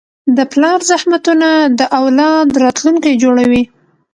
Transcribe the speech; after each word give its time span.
د 0.37 0.39
پلار 0.51 0.79
زحمتونه 0.89 1.49
د 1.79 1.81
اولاد 1.99 2.47
راتلونکی 2.63 3.13
جوړوي. 3.23 3.63